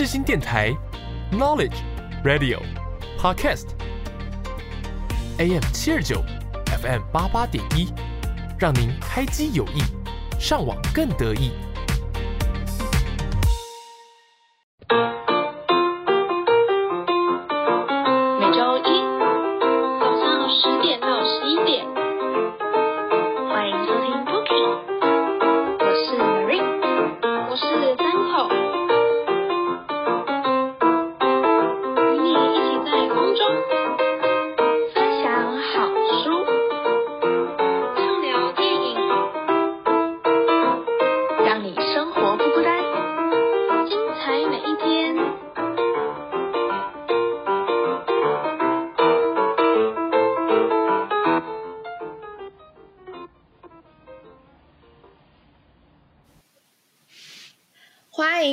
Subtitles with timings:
[0.00, 0.74] 世新电台
[1.30, 1.76] ，Knowledge
[2.24, 2.58] Radio
[3.18, 3.66] Podcast
[5.36, 6.24] AM 七二九
[6.80, 7.92] FM 八八点一，
[8.58, 9.82] 让您开机有意，
[10.38, 11.50] 上网更得意。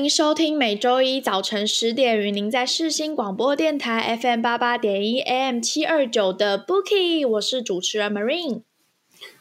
[0.08, 8.62] 收听每周一早晨十点与您在世新广播电台 FM 八八点一 AM 七二九的 Bookie，我是主持人 Marine。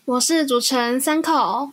[0.06, 1.70] 我是主持人三口，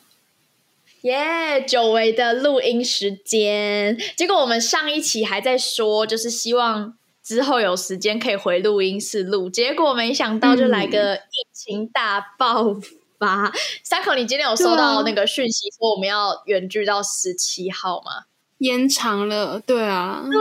[1.01, 12.75] 耶久违的录音时间，结果我们上一期还在说，就是希望之后有时间可以回录音室录，结果没想到就来个疫情大爆
[13.17, 13.51] 发。
[13.83, 18.25] 三口，你今天有收到那个讯息说我们要远距到十七号吗？
[18.63, 20.39] 延长了，对啊，对，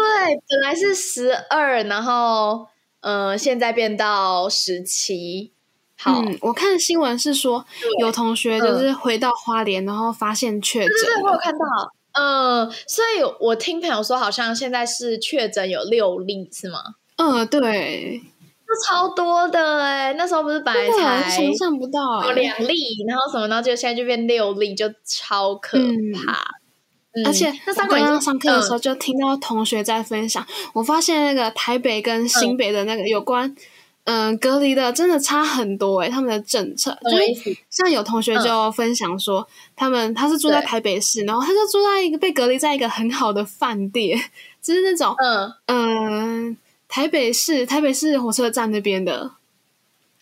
[0.49, 2.69] 本来是十二，然后
[3.01, 5.51] 呃，现在变到十七。
[5.99, 7.67] 好，嗯，我看新闻是说
[7.99, 11.67] 有同学就是回到花莲，然后发现确诊对对，我有，看到。
[12.13, 16.79] 嗯，所以我听朋友说，好像现在是确诊有六例，是吗？
[17.17, 18.23] 嗯，对，
[18.65, 25.83] 这超多的哎、那时候不是本来才想象不到两例，然后什么，然后就现在就变六例，就超可怕。
[25.83, 26.62] 嗯
[27.27, 33.55] 而且那刚刚上课的时候嗯就听到同学在分享，我发现那个台北跟新北的那个有关。
[34.05, 37.53] 嗯，隔离的真的差很多诶、他们的政策就？
[37.71, 39.47] 像有同学就分享说，
[39.77, 44.21] 他们他是住在台北市，然后他就住在一个被隔离在一个很好的饭店，
[44.61, 46.57] 就是那种嗯嗯，
[46.89, 49.31] 台北市台北市火车站那边的，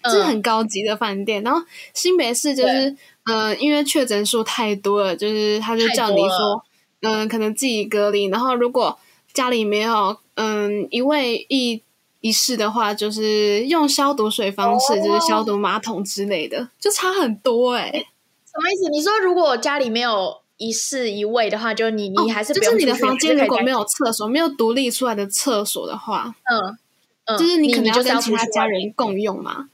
[0.03, 1.43] 嗯就是很高级的饭店。
[1.43, 1.63] 然后
[1.95, 2.95] 新北市就是，
[3.33, 6.63] 嗯，因为确诊数太多了，就是他就叫你说，
[7.03, 8.25] 嗯，可能自己隔离。
[8.27, 8.99] 然后如果
[9.33, 11.83] 家里没有嗯一位一
[12.21, 18.91] 一室的话，就是用消毒水方式，哦就是消毒马桶之类的，就差很多哎、什么意思？
[18.91, 26.77] 你说如果家里没有一室一卫的话，就你你还是哦就是你的房间如果没有有厕所，没有独立出来的厕所的话，嗯
[27.25, 29.69] 嗯，就是你可能就是要跟其他家人共用嘛。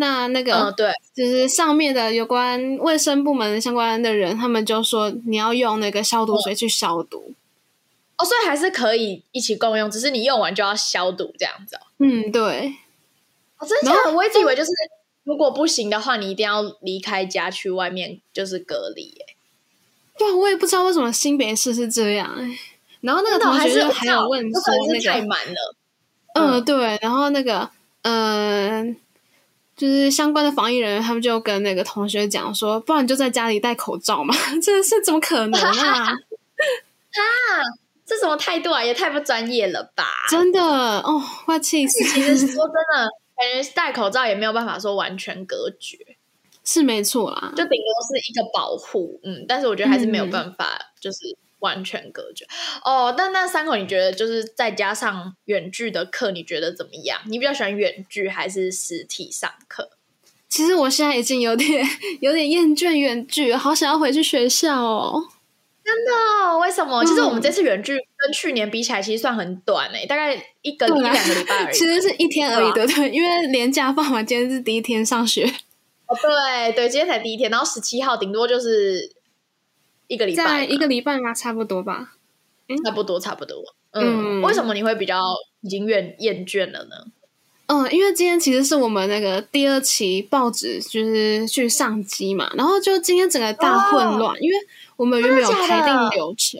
[0.00, 7.34] 那那个、嗯对，就是上面的有关卫生部门相关的人，他们就说你要用那个消毒水去消毒。
[8.16, 11.80] 哦，所以还是可以一起共用，只是你用完就要消毒这样子哦。
[11.98, 12.74] 嗯，对，
[13.58, 14.12] 哦，真的？
[14.12, 14.70] 我一直以为就是
[15.24, 19.26] 如果不行的话，你一定要离开家去外面就是隔离耶。
[20.16, 22.58] 对啊，我也不知道为什么新北市是这样、欸。
[23.00, 25.74] 然后那个同学就还有问说那个，太满了。
[26.34, 27.70] 嗯、嗯对，然后那个，
[28.02, 28.96] 嗯、
[29.78, 36.10] 就是相关的防疫人员，他们就跟那个同学讲说，不然你就在家里戴口罩嘛， 这是怎么可能啊？
[36.12, 37.22] 啊
[38.04, 38.82] 这什么态度啊？
[38.82, 40.04] 也太不专业了吧！
[40.30, 42.02] 真的哦，快气死！
[42.04, 45.98] 其实说真的，感觉戴口罩也没有办法说完全隔绝，
[46.64, 49.20] 是没错啦，就顶多是一个保护。
[49.24, 51.18] 嗯，但是我觉得还是没有办法，就是
[51.60, 52.46] 完全隔绝。
[52.84, 57.20] 哦，那那三口，你觉得就是再加上远距的课，你觉得怎么样？
[57.26, 59.90] 你比较喜欢远距还是实体上课？
[60.48, 61.86] 其实我现在已经有点
[62.20, 65.22] 有点厌倦远距，好想要回去学校哦。
[65.84, 67.02] 真的，为什么？
[67.02, 71.74] 嗯其实我们这次远距跟去年比起来，其实算很短诶、大概一个一对啊两个礼拜而已。
[71.74, 73.08] 其实是一天而已，对对？
[73.10, 75.44] 因为连假放完，今天是第一天上学，
[76.06, 79.10] 哦，对对，今天才第一天，然后十七号顶多就是
[80.08, 82.14] 一个礼拜，在一个礼拜吗，差不多吧。
[82.84, 83.56] 差不多差不多。
[83.92, 84.42] 嗯，嗯。
[84.42, 85.22] 为什么你会比较
[85.60, 87.06] 已经厌厌倦了呢？
[87.66, 94.56] 嗯，因为今天其实是我们那个第二期报纸就是去上机嘛，然后就今天整个大混乱，因为
[94.96, 96.58] 我们原本有排定流程，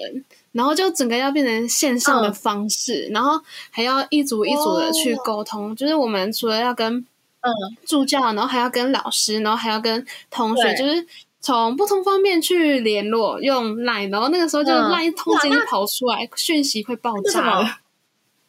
[0.53, 3.41] 然后就整个要变成线上的嗯方式，然后
[3.71, 7.51] 还要一组一组的去沟通，就是我们除了要跟嗯。
[7.87, 11.07] 助教，然后还要跟老师，然后还要跟同学，就是
[11.41, 17.79] 从不同方面去联络，用 Line，然后那个时候就嗯 Line 通知哇那跑出来，讯息会爆炸了。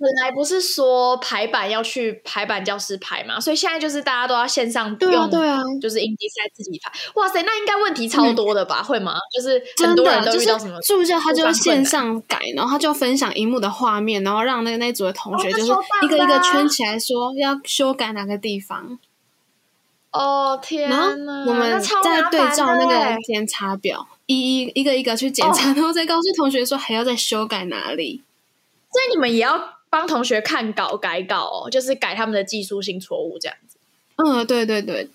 [0.01, 6.89] 本来不是说排版要去排版教室排嘛，所以现在就是大家都要线上对啊用，对啊就是印第赛自己排。
[7.15, 8.81] 哇塞，那应该问题超多的吧？
[8.81, 9.18] 会吗？
[9.35, 10.80] 就是很真多人都遇到什么？
[10.80, 18.97] 助教，他就会线上改，然后他就分享荧幕的画面，然后让那那组的同学就是一个一个圈起来说要修改哪个地方，
[20.11, 21.45] 哦天然后哪！
[21.47, 28.23] 我们那超再对照那个检查表，一一一个一个去检哦查，然后再告诉同学说还要再修改哪里。
[28.91, 33.77] 所以你们也要帮同学看稿改稿哦，就是改他们的技术性错误这样子
[34.15, 35.07] 嗯，对对对，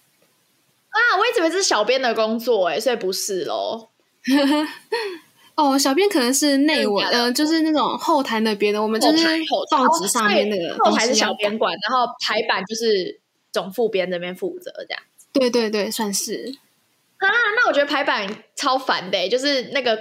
[0.91, 1.19] 啊。
[1.19, 3.89] 我一直以为这是小编的工作哎，所以不是喽。
[5.57, 9.27] 哦，小编可能是内文，真的假的呃，就是那种后台那边的，我们就是
[9.71, 13.21] 报纸上面那个哦后台是小编管，然后排版就是
[13.55, 15.03] 总副编这边负责这样。
[15.33, 16.59] 对对对，算是。
[17.19, 19.97] 啊，那我觉得排版超烦的欸，就是那个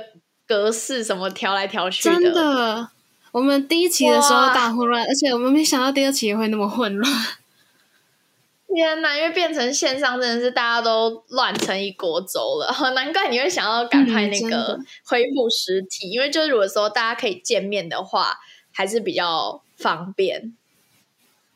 [0.48, 2.90] 格式什么调来调去真的，
[3.32, 7.14] 我们第一期的时候大混乱，而且我们没想到第二期也会那么混乱。
[8.74, 9.16] 天哪！
[9.16, 12.76] 因为变成线上，真的是大家都乱成一锅粥了。
[12.96, 18.40] 难怪你会想要赶快那个恢复实体，因为就是如果说大家可以见面的话，
[18.74, 20.58] 还是比较方便。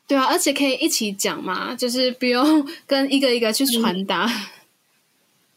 [0.08, 4.26] 对啊，而且可以一起讲嘛，就是不用跟一个一个去传达。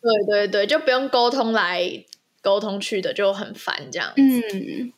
[0.01, 2.03] 对对对，就不用沟通来
[2.41, 4.11] 沟通去的，就很烦这样。
[4.17, 4.91] 嗯，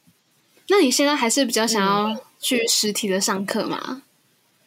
[0.70, 4.02] 那你现在还是比较想嗯要去实体的上课吗？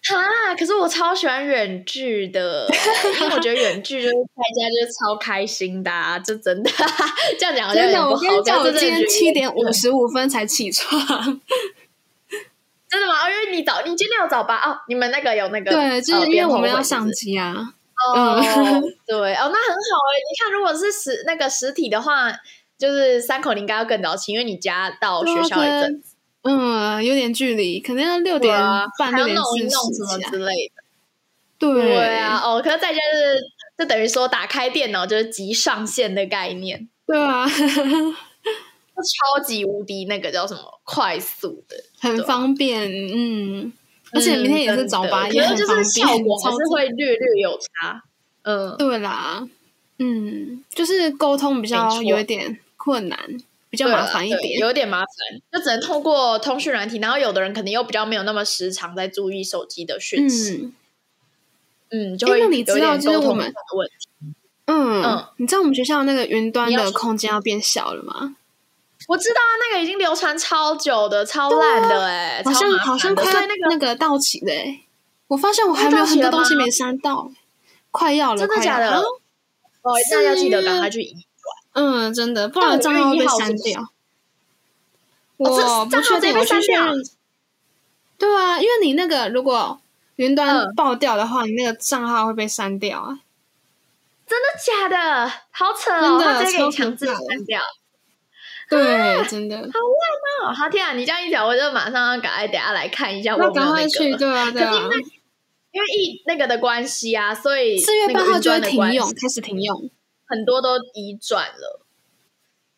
[0.09, 2.69] 哈，可是我超喜欢远距的，
[3.21, 6.71] 因为我觉得远距就是在家就是超开心的、啊，这真的
[7.41, 8.63] 这样讲好像有点不好。
[8.63, 11.41] 我今天七点五十五分才起床。
[12.89, 13.15] 真的吗？
[13.15, 17.55] 哦，因为你早，你今天有早八哦，你们那个有那个对，就是呃因为我们要上机啊。
[18.15, 20.13] 哦，嗯 对哦，那很好哎。
[20.21, 22.31] 你看，如果是实那个实体的话，
[22.79, 28.55] 就是三口你应该要更早起，因为你家到学校一阵子，嗯，有点距离，可能要六点
[28.99, 30.39] 半、还六点四要弄一弄十什么之。
[30.39, 30.83] 类的。
[31.59, 33.41] 对对啊，，哦，可是在家就是
[33.79, 37.55] 就等于说打开电脑就是即上线的概念，对啊，就
[39.03, 42.91] 超级无敌那个叫什么快速的，很方便。
[42.91, 43.73] 嗯，
[44.13, 46.25] 而且明天也是早八，嗯也是就是效便。
[46.25, 48.03] 果还是会略略有差。
[48.43, 49.47] 嗯，对啦，
[49.99, 53.19] 嗯，就是沟通比较有一点困难，
[53.69, 54.59] 比较麻烦一点。
[54.61, 55.07] 有点麻烦，
[55.53, 60.73] 就只能通过通讯软体，然后有的人可能又比较没有那么时常在注意手机的讯息，
[61.91, 64.35] 嗯嗯，就会你知道点沟通的问题。
[64.67, 68.37] 嗯嗯你知道我们学校那个云端的空间要变小了吗？
[69.07, 74.83] 我知道啊，那个已经流传超久的，超烂的哎、好像好像快那个那个到期的欸
[75.29, 77.31] 我发现我还没有很多东西没删到，
[77.91, 79.03] 快要了，真的假的哦，
[80.13, 81.17] 那要记得是赶快去移。
[81.73, 83.89] 嗯，真的，不然账号会被删掉。
[85.37, 86.73] 我不确定，我去确。
[88.19, 89.81] 对啊，因为你那个如果
[90.17, 93.19] 云端嗯爆掉的话，你那个账号会被删掉啊。
[94.27, 95.31] 真的假的？
[95.51, 96.19] 好扯哦！
[96.19, 97.61] 真的他直接给你强制删掉。
[98.71, 99.57] 对，真的。
[99.59, 100.93] 哦，好天啊！
[100.95, 103.65] 你这样一讲，我就马上要赶快等下来看一下我那有有那个。
[103.65, 104.89] 赶快去，对啊，对啊因。
[104.89, 104.97] 为
[105.73, 109.91] 因为疫那个的关系啊，所以四月八号就会停用，开始停用。
[110.27, 111.87] 很多都移转了。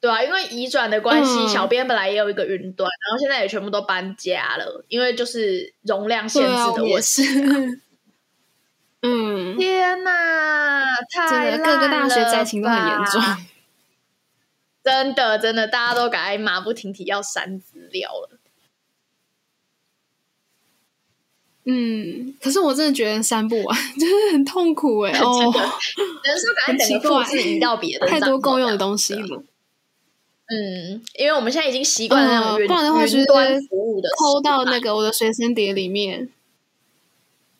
[0.00, 7.22] 对啊，因为移转的关系，嗯小编本来也有一个云端，然后现在也全部都搬家了，因为就是容量限制的我也问题。
[7.22, 7.80] 是。
[9.02, 13.22] 嗯，天哪，太真的，各个大学了灾情都很严重。
[14.88, 18.38] 吧真的，真的，大家都赶快马不停蹄要删资料了。
[21.70, 29.42] 嗯，可是我真的觉得删不完， 就是很痛苦 哎、哦，只能说赶快等个很奇怪复制移到别的太多共用的东西了，
[30.46, 34.96] 嗯，因为我们现在已经习惯了那种不然的话就是云端服务的抠到那个。
[34.96, 36.30] 我的随身碟里面。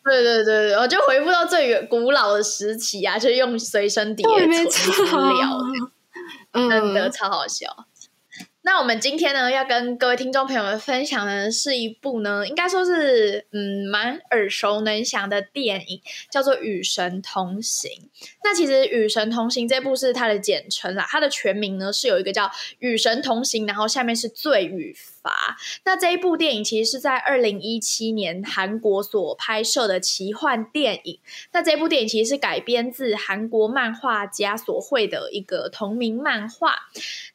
[0.03, 5.61] 对对对对，我就回复到最远古老的时期啊，就用随身碟对，存没资料，，
[6.53, 7.87] 真的嗯，超好笑。
[8.61, 17.89] 那我们今天呢，要跟各位听众朋友们分享的是一部呢，应该说是嗯蛮耳熟能详的电影，叫做《与神同行》。
[18.43, 22.45] 那其实《与神同行》这部是它的简称啦，它的全名呢是有一个叫
[22.79, 25.18] 《与神同行》，然后下面是罪与罚。
[25.21, 31.19] 法那这一部电影其实是在二零一七年韩国所拍摄的奇幻电影。
[31.51, 36.75] 那这部电影其实是改编自韩国漫画家所绘的一个同名漫画。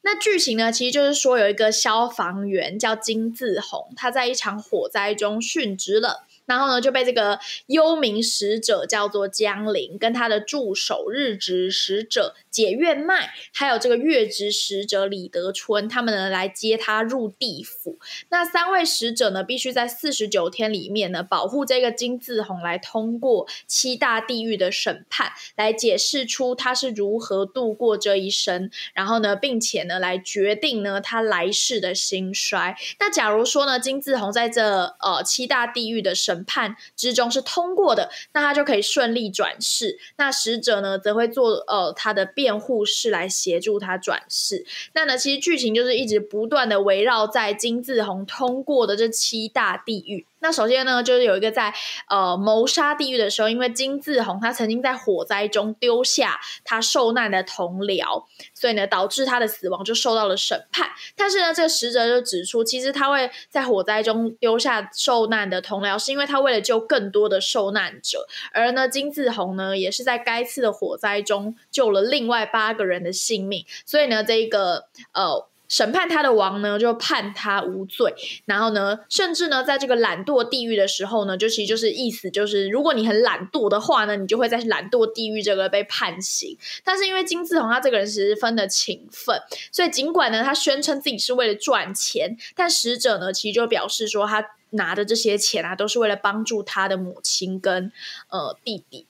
[0.01, 6.25] 那剧情呢，其实就是说有一个消防员叫金志宏，他在一场火灾中殉职了。
[6.45, 17.97] 然后呢，就被这个幽冥使者叫做江陵，跟他的助手日职使者解月脉，还有这个月职使者李德春，他们呢来接他入地府。
[18.29, 32.75] 那三位使者呢，必须在四十九天里面呢，保护这个金字红来通过七大地狱的审判，来解释出他是如何度过这一生，然后呢，并且呢，来决定呢他来世的兴衰。
[32.99, 39.97] 那假如说呢，金字红在这呃七大地狱的审审判之中是通过的，那他就可以顺利转世。
[40.17, 44.65] 那使者呢，则会做呃他的辩护士来协助他转世。
[44.93, 50.25] 那呢，其实剧情就是一直不断的围绕在金志红通过的这七大地狱。
[50.45, 51.73] 那首先呢，就是有一个在
[52.07, 58.23] 呃谋杀地狱的时候，因为金志红他曾经在火灾中丢下他受难的同僚，
[58.53, 60.87] 所以呢导致他的死亡就受到了审判。
[61.15, 68.27] 但是呢，这个使者就指出，其实他会在火灾中丢下受难的同僚，是因为他为了救更多的受难者。
[68.51, 75.47] 而呢，金志红呢也是在该次的火灾中救了另外八个人的性命，所以呢，这一个呃。
[75.67, 78.13] 审判他的王呢，就判他无罪。
[78.45, 86.57] 然后呢，甚至呢，在这个懒惰地狱的时候呢，就其实就是意思就是，如果你很懒惰的话呢，你就会在懒惰地狱这个被判刑。
[86.83, 89.39] 但是因为金志宏他这个人十分的勤奋，
[89.71, 97.91] 所以尽管呢他宣称自己是为了赚钱，但使者呢其实就表示说，他拿的这些钱啊，都是为了帮助他的母亲跟
[98.29, 99.05] 呃弟弟。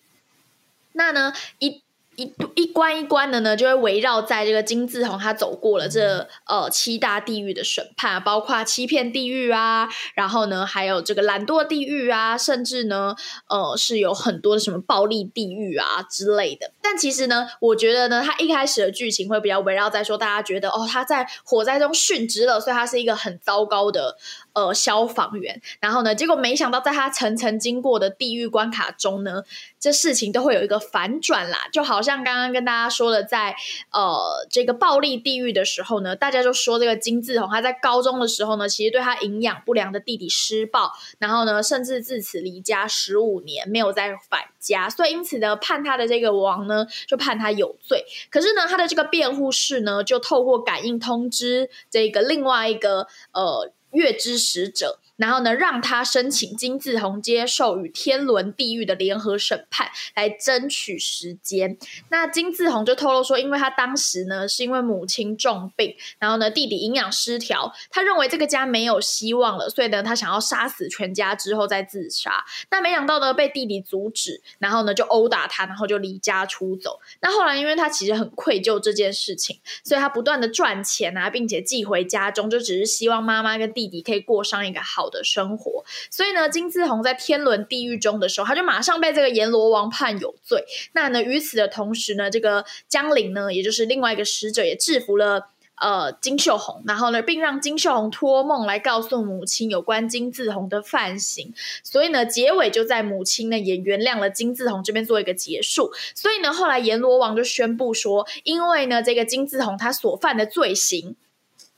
[0.94, 1.85] 那呢一。
[2.18, 13.16] 一一关一关的呢，就会围绕在这个金志宏他走过了这呃七大地狱的审判，包括欺骗地狱啊，然后呢还有这个懒惰地狱啊，甚至呢
[13.48, 16.72] 呃是有很多的什么暴力地狱啊之类的。
[16.82, 24.18] 但其实呢，我觉得呢，他一开始的剧情会比较围绕在说，大家觉得哦他在火灾中殉职了，所以他是一个很糟糕的。
[24.56, 29.44] 呃，消防员，然后呢，结果没想到在他层层经过的地狱关卡中呢，
[29.82, 31.68] 这事情都会有一个反转啦。
[31.74, 33.54] 就好像刚刚跟大家说的，在
[33.92, 48.06] 呃这个暴力地狱的时候呢，大家就说这个金志宏他在高中的时候呢，其实对他营养不良的弟弟施暴，然后呢，甚至自此离家十五年，没有再返家，所以因此呢，判他的这个王呢，就判他有罪。
[48.30, 53.70] 可是呢，他的这个辩护士呢，就透过感应通知这个另外一个呃。
[53.96, 55.00] 月之使者。
[55.18, 61.78] 然后呢，让他申请金字红接受与天伦地狱的联合审判，来争取时间。
[62.10, 72.44] 那金字红就透露说，因为他当时呢是因为母亲重病，然后呢弟弟营养失调，他认为这个家没有希望了，所以呢他想要杀死全家之后再自杀。
[72.70, 77.00] 那没想到呢被弟弟阻止，然后呢就殴打他，然后就离家出走。
[77.22, 85.05] 那后来因为他其实很愧疚这件事情，所以他不断的赚钱啊，并且寄回家中，就只是希望妈妈跟弟弟可以过上一个好。
[85.10, 90.64] 的生活，所以呢，金志宏在天伦地狱中的时候，他就马上被这个阎罗王判有罪。
[90.94, 95.48] 那呢，与此的同时呢，这个江陵呢，也就是另外一个使者，也制服了
[95.78, 101.54] 呃金秀红，然后呢，并让金秀红托梦来告诉母亲有关金志宏的犯行。
[101.84, 105.92] 所以呢，结尾就在母亲呢也原谅了金志宏这边做一个结束。
[106.14, 111.16] 所以呢，后来阎罗王就宣布说，因为呢，这个金志宏他所犯的罪行。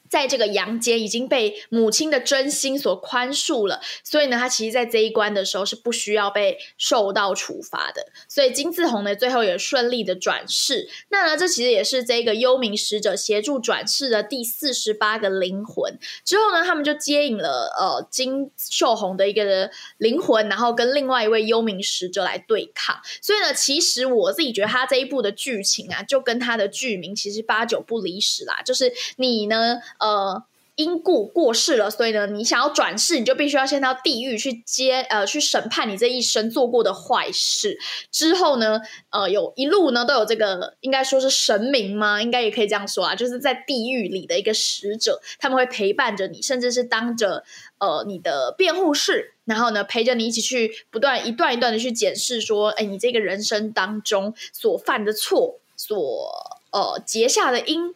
[0.10, 8.08] 在这个阳间已经被母亲的真心所宽恕了，所以呢，他其实，在这一关的时候是不需要被受到处罚的。
[8.28, 10.88] 所以金志红呢，最后也顺利的转世。
[11.10, 15.98] 那呢，这其实也是这个幽冥使者协助转世的第四十八个灵魂。
[16.24, 22.98] 之后呢，他们就接引了呃金秀红的一个灵魂，然后跟另外一位幽冥使者来对抗。
[23.22, 29.80] 所以呢，其实我自己觉得他这一部的剧情啊，就跟他的剧名其实八九不离十啦，就是你呢。
[30.00, 30.44] 呃，
[30.76, 37.80] 因故过世了，所以呢，你想要转世，你就必须要先到地狱去接呃，去审判你这一生做过的坏事。
[38.12, 42.22] 之后呢，呃，有一路呢都有这个，应该说是神明吗？
[42.22, 47.44] 应该也可以这样说啊，就是在地狱里的一个使者，他们会陪伴着你，甚至是当着
[47.80, 57.96] 呃你的辩护士，然后呢陪着你一起去不断一段一段的去检视，说，哎，你这个人生当中所犯的错，所呃结下的因。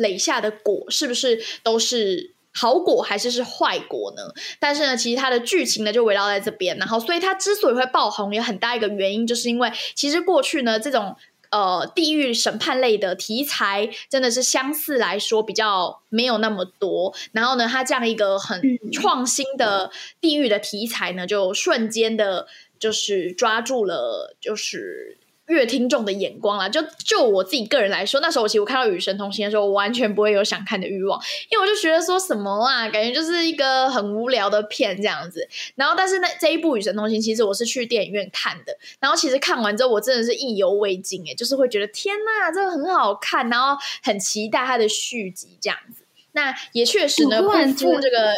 [0.00, 4.22] 累下的果是不是都是好果还是是坏果呢？
[4.58, 11.14] 但是呢，其实它的剧情呢就围绕在这边，然后所以它之所以会爆红，有很大一个原因，就是因为其实过去呢这种
[11.50, 19.90] 呃地狱审判类的题材真的是相似来说比较没有那么多，然后呢，它这样一个很创新的
[20.20, 25.18] 地狱的题材呢，就瞬间的就是抓住了就是。
[25.50, 35.48] 乐听众的眼光啦，就就我自己个人来说，那时候我其实我看到《与神同行》的时候，我完全不会有想看的欲望，因为我就觉得说什么啊，感觉就是一个很无聊的片这样子。
[35.74, 38.76] 然后，但是那这一部《与神同行》，其实我是去电影院看的。
[39.00, 46.04] 然后，其实看完之后，我真的是意犹未尽，哎，就是会觉得天呐，这个很好看，然后很期待它的续集这样子。
[46.32, 48.34] 那也确实呢，不我忽然觉得负这个，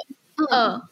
[0.51, 0.83] 嗯，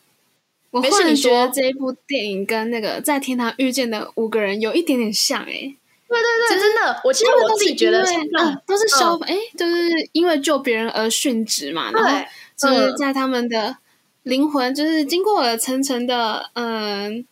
[0.70, 5.76] 我忽然觉得这一部电影跟那个在天堂遇见的五个人有一点点像诶、
[6.19, 12.26] 对对对，真的，我其实我自己觉得嗯都是消哎、就是因为救别人而殉职嘛，然后对
[12.57, 12.97] 就是嗯。
[12.97, 13.76] 在他们的
[14.25, 17.25] 灵魂，就是经过了层层的嗯。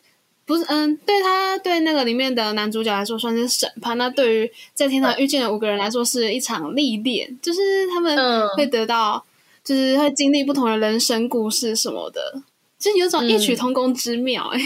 [0.45, 8.47] 不是，嗯，对他对那个里面的男主角来说算是审判，那对于在天堂遇见的五个人来说是一场历练，就是他们嗯。
[8.57, 9.23] 会得到，
[9.63, 12.41] 就是会经历不同的人生故事什么的，
[12.79, 13.57] 就是有种异曲嗯。
[13.57, 14.59] 同工之妙、哎、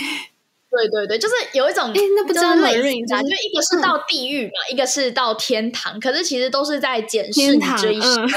[0.76, 8.28] 对对对，就是有一种，诶那不知道就是类 Marine 似啊，就就是一个是到地狱嘛，一个是到天堂，可是其实都是在检视这一生。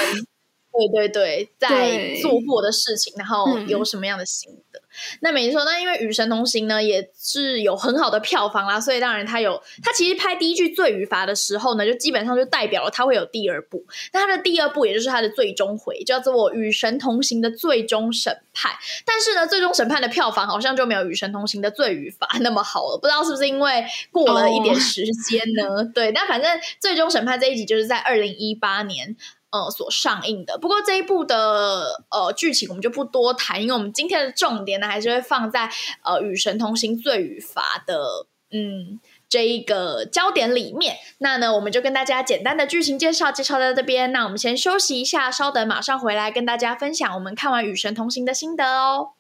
[0.79, 4.81] 嗯对对对，在做过的事情，然后嗯有什么样的心得？
[5.21, 13.85] 那没错，那因为《与神同行》呢也是有很好的票房啦，所以当然它有，它其实拍第一句《罪与罚》的时候呢，就基本上就代表了它会有第二部。
[14.13, 18.73] 那它的第二部也就是它的最终回，叫做《与神同行》的最终审判。
[19.05, 25.85] 但是呢，最终审判的票房好像就没有《与神同行》的《罪与罚》那么好了，不知道是不是因为过了一点哦时间呢？
[25.95, 29.15] 对，但反正最终审判这一集就是在二零一八年。
[29.51, 30.59] 呃，所上映的。
[30.59, 35.71] 不过这一部的呃剧情我们就不多谈，因为我们今天的重点呢，还是会放在
[36.03, 40.97] 呃《与神同行：罪与罚》的嗯这一个焦点里面。
[41.19, 44.13] 那呢，我们就跟大家简单的剧情介绍介绍到这边。
[44.13, 49.13] 那我们先休息一下，稍等，马上回来跟大家分享我们看完《与神同行》的心得哦。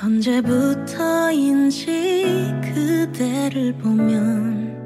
[0.00, 1.82] 언제부터인지
[2.62, 4.78] 그대를 보면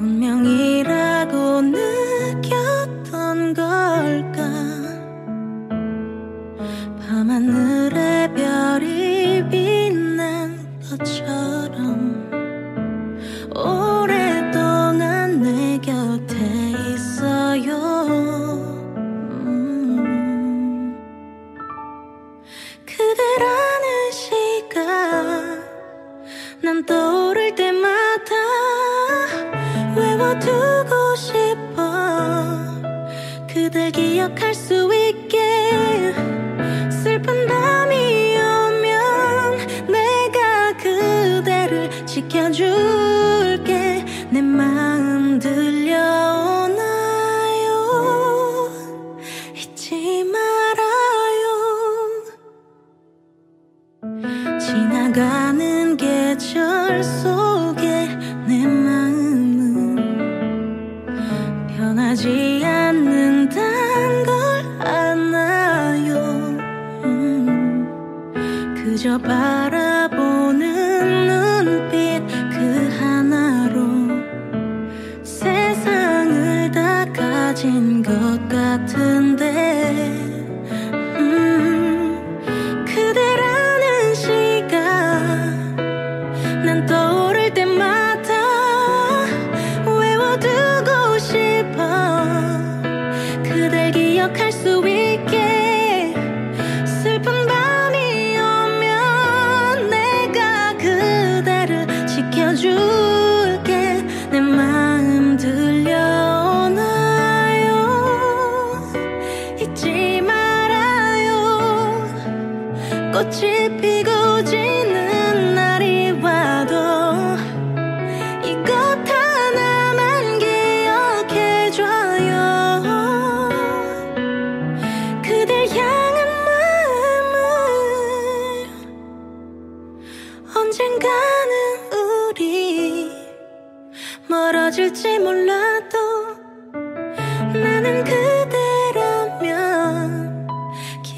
[0.00, 1.89] 운명이라고 느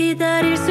[0.02, 0.71] 기다릴 수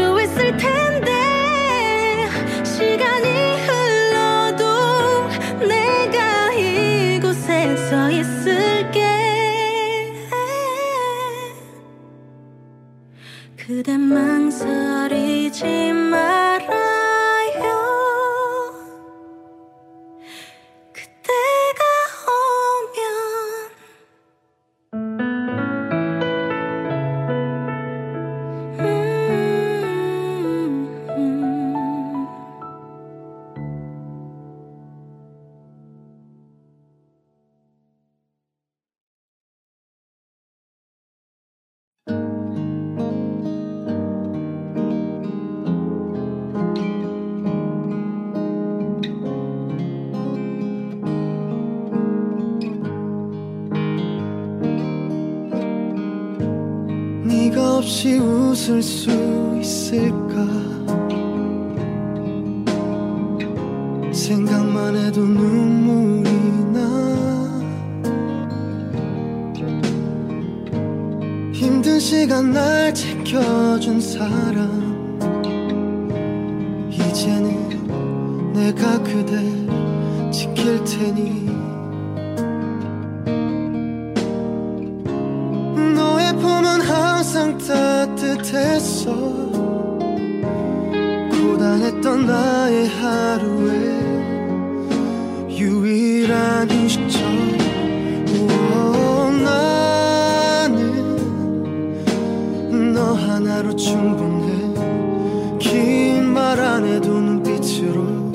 [103.22, 105.60] 하나로 충분해.
[105.60, 108.32] 긴 말 안 해도 눈빛으로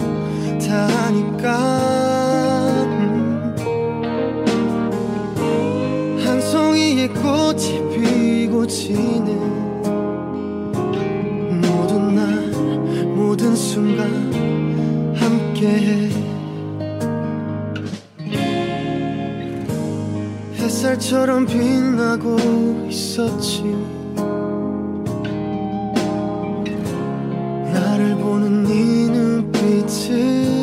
[0.66, 1.48] 다 하니까.
[2.84, 3.54] 음.
[6.24, 9.28] 한 송이의 꽃이 피고 지는
[11.60, 12.50] 모든 날
[13.14, 14.06] 모든 순간
[15.14, 16.10] 함께해.
[20.58, 23.62] 햇살처럼 빛나고 있었지
[28.46, 30.55] 비치는 이 네 눈빛이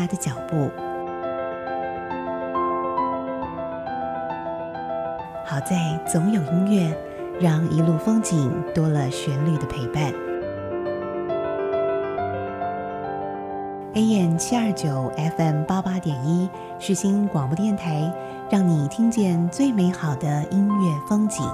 [0.00, 0.70] 他的脚步。
[5.44, 6.96] 好在总有音乐，
[7.38, 10.10] 让一路风景多了旋律的陪伴。
[13.92, 18.10] AM 七二九 FM 八八点一，世新广播电台，
[18.48, 21.44] 让你听见最美好的音乐风景。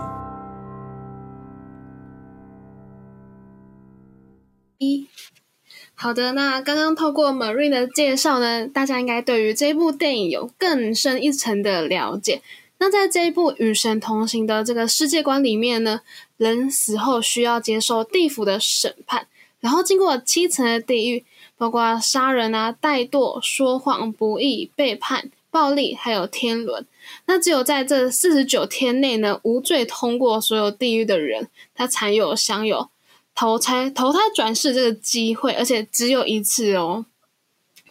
[4.79, 5.09] 一，
[5.99, 12.43] 好的，那刚刚透过 Marine 的介绍呢，大家应该对于这部电影有更深一层的了解。
[12.79, 16.03] 那在这一部《与神同行》的这个世界观里面呢，
[16.37, 19.27] 人死后需要接受地府的审判，
[19.61, 21.25] 然后经过七层的地狱，
[21.57, 26.85] 包括杀人啊、怠惰、说谎、不义、背叛、暴力，还有天伦。
[27.25, 32.91] 那只有在这四十九天内呢，无罪通过所有地狱的人，他才有享有
[33.37, 37.07] 投胎投胎转世这个机会，而且只有一次哦。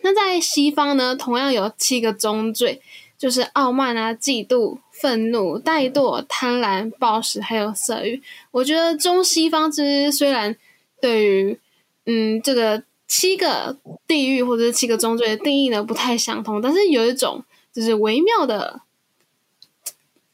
[0.01, 2.81] 那在西方呢，同样有七个宗罪，
[3.17, 8.21] 就是傲慢啊、嫉妒、愤怒、怠惰、贪婪、暴食，还有色欲。
[8.51, 10.55] 我觉得中西方之虽然
[10.99, 11.59] 对于
[12.05, 18.81] 嗯这个七个地狱或者是七个宗罪的定义呢不太相同，但是有一种就是微妙的。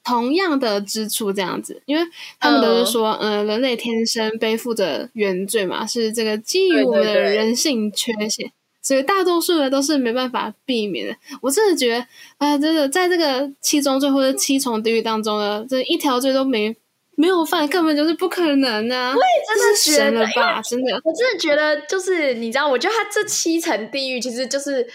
[0.03, 2.03] 同样的支出，这样子，因为
[2.39, 11.15] 他们都是说，呃，人类天生背负着原罪嘛，是这个基于我们的人性缺陷，所以大多数人都是没办法避免的。
[11.41, 12.05] 我真的觉得，
[12.37, 16.75] 啊、真的在这个七宗罪或者七重地狱当中呢，这一条罪都没
[17.15, 19.13] 没有犯，根本就是不可能啊！
[19.13, 20.59] 我也真的觉得吧？
[20.63, 24.87] 真的，我真的觉得，就是你知道，我觉得他这七层地狱其实就是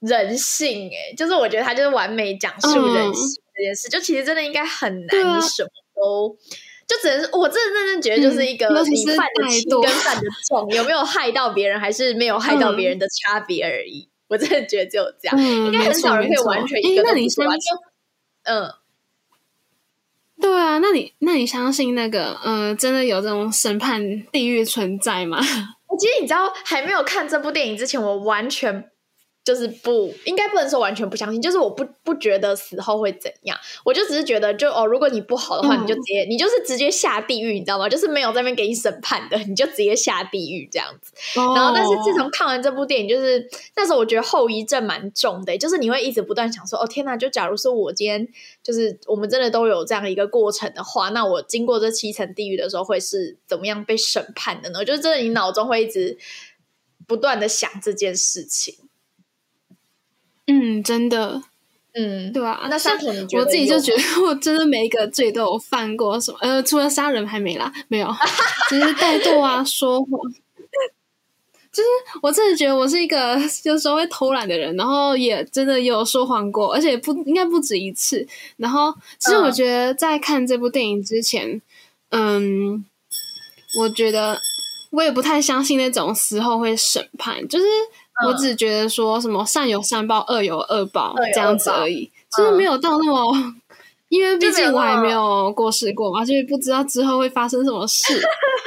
[0.00, 6.38] 人性、欸，就是我觉得他就是完美讲述人性这件事，就其实真的应该很难，对啊你什么都。
[6.86, 14.08] 就只能是，我真的认真觉得，就是一个你犯的轻跟犯的重，有没有害到别人，还是没有害到别人的差别而已。
[14.26, 17.86] 我真的觉得只有这样，嗯，应该很少人可以完全一个都哎那你不做完相信？
[18.44, 18.72] 嗯，
[20.40, 25.38] 对啊，那你那你相信那个呃，真的有这种审判地狱存在吗？
[25.88, 28.90] 我其实你知道，还没有看这部电影之前，我完全
[29.48, 37.88] 就是不应该不能说完全不相信，就是我不不觉得死后会怎样，我就只是觉得就哦，如果你不好的话，嗯你就直接你就是直接下地狱，你知道吗？
[37.88, 41.14] 就是没有在那边给你审判的，你就直接下地狱这样子。
[41.34, 47.16] 然然后，但是自从看完这部电影，就是那时候我觉得后遗症蛮重的，就是你会一直不断想说，哦天哪！
[47.16, 48.28] 就假如说我今天
[48.62, 54.84] 就是我们真的都有这样一个过程的话，那我经过这七层地狱的时候会是怎么样被审判的呢？
[54.84, 56.18] 就是真的，你脑中会一直
[57.06, 58.74] 不断的想这件事情。
[60.48, 61.40] 嗯，真的，
[61.94, 62.66] 嗯，对啊。
[62.68, 68.08] 那像三头你我自己就觉得，我真的每一个罪都有犯过什么，呃，除了杀人还没啦，没有，
[68.68, 70.10] 只是怠惰啊，说谎。
[71.70, 71.88] 就是
[72.22, 78.26] 我真的觉得我是一个有时候会偷懒的人，然后也真的有说谎过，而且不应该不止一次。
[78.56, 81.60] 然后，其实我嗯觉得在看这部电影之前，
[82.08, 82.84] 嗯，
[83.78, 84.40] 我觉得
[84.90, 87.66] 我也不太相信那种死后会审判，就是
[88.26, 93.54] 我只觉得说什么善有善报，恶有恶报这样子而已，就是没有到那么。
[94.08, 98.18] 因为毕竟我还没有过世过嘛，就是不知道之后会发生什么事，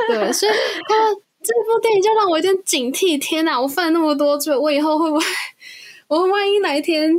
[0.08, 0.52] 对，所以
[0.88, 0.96] 他
[1.42, 3.20] 这部电影就让我有点警惕。
[3.20, 5.26] 天哪，我犯了那么多罪，我以后会不会，
[6.08, 7.12] 我万一哪一天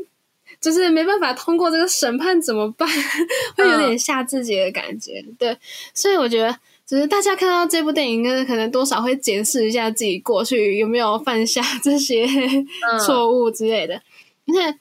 [0.61, 2.89] 就是没办法通过这个审判怎么办？
[3.59, 5.21] 会有点吓自己的感觉。
[5.37, 5.59] 对，
[5.93, 12.27] 所以我觉得，就是大家看到这部电影，跟可能多少会检视一下自己过去有没有犯下这些
[13.05, 14.79] 错误之类的，而且。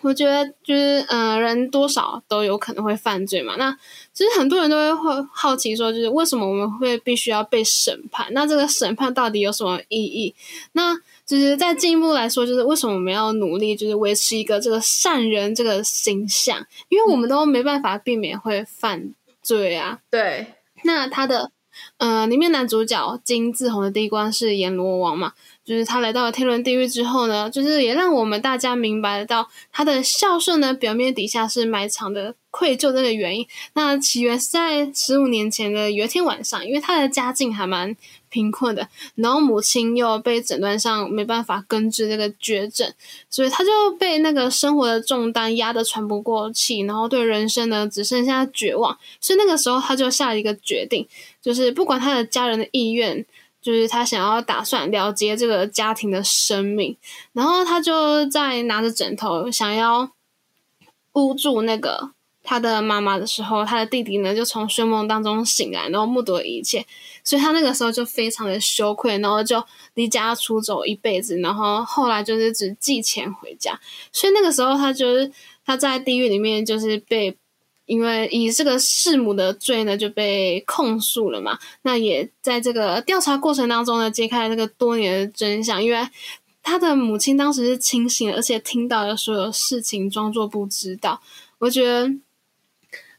[0.00, 3.56] 我觉得就是，呃，人多少都有可能会犯罪嘛。
[3.56, 3.76] 那
[4.12, 8.28] 其实很多人都会会好奇说，就是为什么我们会必须要被审判？
[8.30, 10.32] 那这个审判到底有什么意义？
[10.70, 10.94] 那
[11.26, 16.64] 就是再进一步来说，就是为什么我们要努力，就是维持一个这个善人这个形象？
[16.90, 19.98] 因为我们都没办法避免会犯罪啊。
[20.08, 20.46] 对，
[20.84, 21.50] 那他的
[21.98, 25.32] 呃，里面男主角金志宏的第一关是阎罗王嘛，
[25.68, 33.46] 就是他来到了天伦地狱之后呢，就是也让我们大家明白到他的孝顺呢，表面底下是埋藏的愧疚这个原因。
[33.74, 37.94] 那起源是在十五年前的有一天晚上，因为他的家境还蛮
[38.30, 42.90] 贫困的，然后母亲又被诊断上没办法根治这个绝症，
[43.28, 48.96] 所以他就被那个生活的重担压得喘不过气，然后对人生呢只剩下绝望。
[49.20, 51.06] 所以那个时候他就下了一个决定，
[51.42, 53.26] 就是不管他的家人的意愿。
[53.68, 56.96] 就是他想要打算了结这个家庭的生命，
[57.34, 60.10] 然后他就在拿着枕头想要
[61.12, 66.86] 捂住那个他的妈妈的时候，他的弟弟呢就从睡梦当中醒来，然后目睹了一切，
[67.22, 73.78] 所以他那个时候就非常的羞愧，然后就离家出走一辈子，然后后来就是只寄钱回家，
[74.10, 75.30] 所以那个时候他就是
[75.66, 77.36] 他在地狱里面就是被。
[77.88, 81.58] 因为以这个弑母的罪呢，就被控诉了嘛。
[81.82, 85.82] 那也在这个调查过程当中呢，揭开了这个多年的真相。
[85.82, 86.06] 因为
[86.62, 91.22] 他的母亲当时是清醒，而且听到了所有事情，装作不知道。
[91.58, 92.12] 我觉得，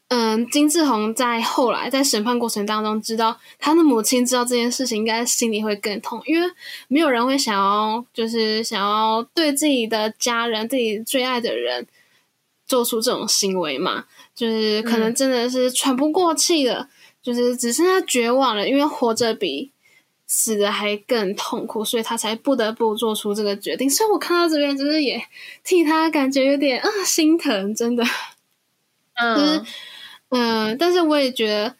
[0.10, 6.47] 嗯，金志宏在后来在审判过程当中，知道他的母亲知道这件事情，应该心里会更痛，因为
[6.88, 11.88] 没有人会想要，就是想要对自己的家人、自己最爱的人
[12.67, 14.05] 做出这种行为嘛。
[14.39, 16.88] 就是可能真的是喘不过气了，
[17.21, 19.69] 就是只剩下绝望了，因为活着比
[20.28, 23.89] 死的还更痛苦，所以他才不得不做出这个决定。
[23.89, 25.21] 所以我看到这边，就是也
[25.65, 28.04] 替他感觉有点啊心疼，真的。
[29.36, 29.58] 就是
[30.30, 31.75] 嗯，嗯，但是我也觉得，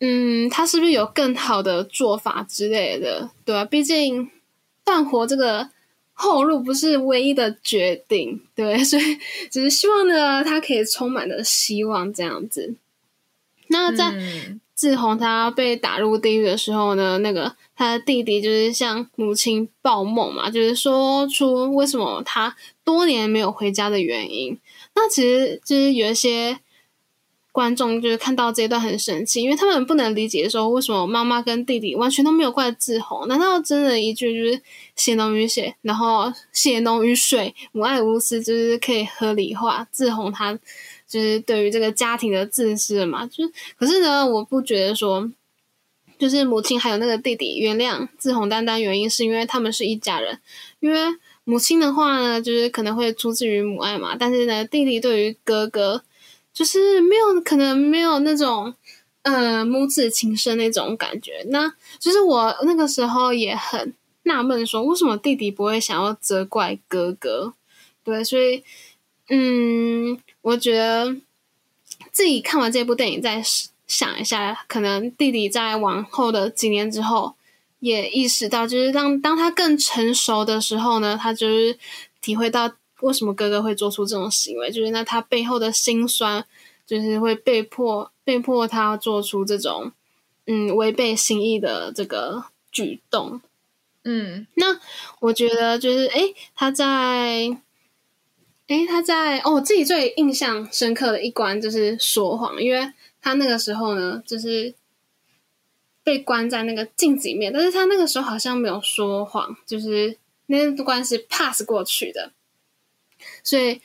[0.00, 4.28] 嗯，他是不是有更好的做法之类的，对吧、毕竟
[4.84, 5.68] 断活这个
[6.18, 9.02] 后路不是唯一的决定，对， 所以
[9.50, 12.74] 只是希望呢，他可以充满了希望这样子。
[13.68, 24.58] 那在嗯志宏他被打入地狱的时候呢，那个他的弟弟就是向母亲报梦嘛，就是说出为什么他多年没有回家的原因。
[24.94, 26.58] 那其实就是有一些
[27.56, 34.62] 观众就是看到这一段很生气，因为他们不能理解说为什么妈妈跟弟弟完全都没有怪志宏，难道真的一句就是
[34.94, 40.52] 血浓于血，然后血浓于水，母爱无私，就是可以合理化志宏他
[41.08, 43.26] 就是对于这个家庭的自私嘛？
[43.26, 45.32] 就是可是呢，我不觉得说。
[46.18, 50.38] 就是母亲还有那个弟弟原谅志宏单单原因是因为他们是一家人，
[50.80, 50.98] 因为
[51.44, 56.02] 母亲的话呢，就是可能会出自于母爱嘛，但是呢，弟弟对于哥哥
[56.56, 58.72] 就是没有可能没有那种
[59.20, 61.44] 呃母子情深那种感觉。
[61.50, 63.92] 那就是我那个时候也很
[64.22, 67.52] 纳闷，说为什么弟弟不会想要责怪哥哥？
[68.02, 68.64] 对，所以
[69.28, 71.14] 嗯，我觉得
[72.10, 73.42] 自己看完这部电影再
[73.86, 77.34] 想一下，可能弟弟在往后的几年之后，
[77.80, 81.78] 也意识到，就是当当他更成熟的时候呢，他就是
[82.22, 86.44] 体会到为什么哥哥会做出这种行为，就是那他背后的辛酸，
[86.86, 89.92] 就是会被迫被迫他做出这种
[90.46, 93.40] 嗯违背心意的这个举动。
[94.04, 94.78] 嗯，那
[95.20, 97.56] 我觉得就是诶，他在
[98.66, 102.92] 诶，他在哦，我自己最印象深刻的一关就是说谎，因为。
[103.22, 104.72] 他那个时候呢，就是
[106.04, 112.30] 被关在那个镜子里面，但是他那个时候好像没有说谎，就是那关是 pass 过去的。
[113.46, 113.80] 所以，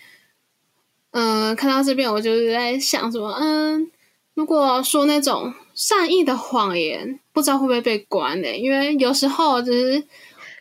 [1.12, 3.89] 嗯，看到这边我就是在想说，嗯，
[4.34, 8.47] 如果说那种善意的谎言，不知道会不会被关呢？
[8.50, 10.04] 因为有时候就是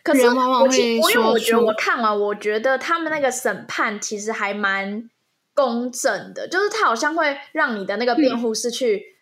[0.03, 5.09] 可是往往会说，我觉得我看完，我觉得他们那个审判其实还蛮。
[5.53, 9.17] 公正的，就是他好像会让你的那个辩护师去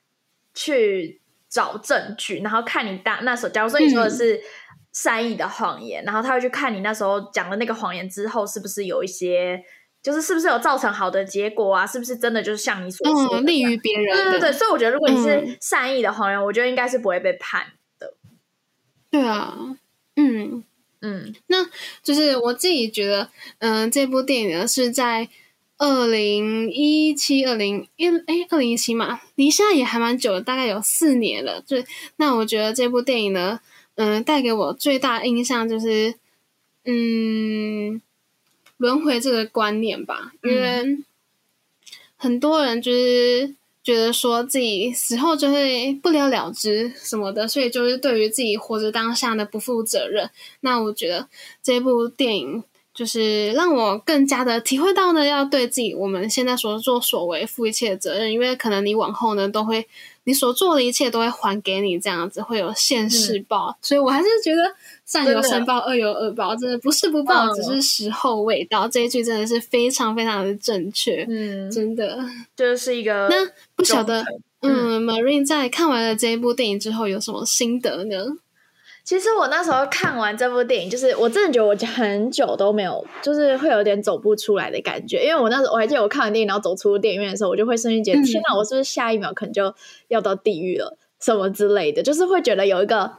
[0.53, 4.39] 去找证据，然后看你大那时候，假如说你说的是
[4.91, 9.63] 善意的谎言，然后他会去看你那时候讲的那个谎言之后，是不是有一些，
[10.01, 11.85] 就是是不是有造成好的结果啊？
[11.85, 14.15] 是不是真的就是像你所说的利于别人？
[14.15, 18.13] 对对对，所以我觉得如果你是善意的谎言，我觉得应该是不会被判的。
[19.09, 19.55] 对啊，
[20.15, 20.63] 嗯
[21.01, 21.65] 嗯，那
[22.03, 25.29] 就是我自己觉得，嗯，这部电影呢是在。
[25.81, 31.63] 二零一七、二零一哎，二零一七嘛，离现在也还蛮久了，大概有四年了。
[31.65, 31.77] 就
[32.17, 33.61] 那我觉得这部电影呢，
[34.01, 36.15] 嗯，带给我最大印象就是，
[36.85, 38.01] 嗯，
[38.77, 40.31] 轮回这个观念吧。
[40.41, 40.99] 因为
[42.15, 50.29] 很多人就是觉得说自己死后就会不了了之什么的，所以就是对于自己活着当下的不负责任。
[50.61, 51.27] 那我觉得
[51.61, 52.63] 这部电影。
[52.91, 59.87] 就是让我更加的体会到呢，要对自己我们现在所作所为负一切责任，因为可能你往后呢都会，
[60.29, 63.75] 你所做的一切都会还给你，这样子会有现世报。
[63.81, 64.61] 所以我还是觉得
[65.03, 68.87] 善有善报，恶有恶报，真的不是不报，只是时候未到。
[68.87, 72.23] 这一句真的是非常非常的正确，嗯，真的，
[72.55, 73.27] 这是一个。
[73.27, 73.35] 那
[73.75, 74.23] 不晓得，
[74.61, 78.17] 嗯，Marine 在看完了这一部电影之后有什么心得呢？
[79.09, 85.25] 其实我那时候看完这部电影，就是我真的觉得我很久都没有，就是会有点走不出来的感觉。
[85.25, 89.73] 因为我那时候我还记得我看完电影，然后走出电影院的时候，我就会瞬间觉得，天哪，我是不是下一秒可能就
[90.09, 93.13] 要到地狱了，什么之类的，就是会觉得有一个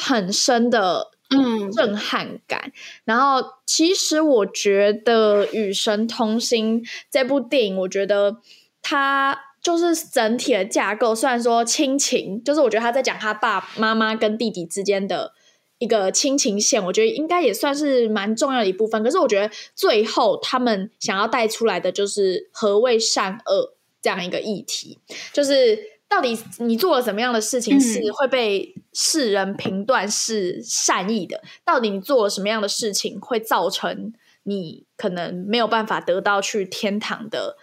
[0.00, 2.72] 很深的嗯震撼感。
[3.04, 6.80] 然后，其实我觉得《与神同行》
[7.10, 8.38] 这部电影，我觉得
[8.80, 9.49] 它。
[9.62, 15.32] 就是整体的架构，虽然说亲情，就是我觉得他在讲他爸妈妈跟弟弟之间的
[15.78, 19.02] 一个亲情线，我觉得应该也算是蛮重要的一部分。
[19.02, 24.98] 可是我觉得最后他们想要带出来的就是何谓善恶这样一个议题，
[25.32, 31.42] 就是到底你做了什么样的事情是会被世人评断是善意的？
[31.64, 34.12] 到底你做了什么样的事情会造成
[34.44, 37.56] 你可能没有办法得到去天堂的？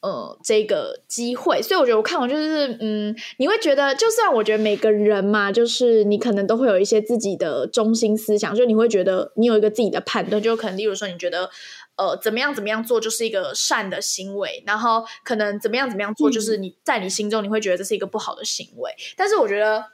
[0.00, 11.50] 呃，这个机会，所以我觉得我看完就是，嗯，你会觉得，就算我觉得每个人嘛，就是你可能都会有一些自己的中心思想，就你会觉得你有一个自己的判断，就可能例如说，你觉得
[11.96, 19.84] 呃，怎么样怎么样做就是一个善的行为，然后可能怎么样怎么样做就是你在你心中你会觉得这是一个不好的行为，但是我觉得。